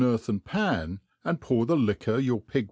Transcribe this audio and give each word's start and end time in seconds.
earthen 0.03 0.39
pan, 0.39 0.99
and 1.23 1.39
pour 1.39 1.65
the 1.67 1.75
liquor 1.75 2.17
your 2.17 2.41
pig. 2.41 2.59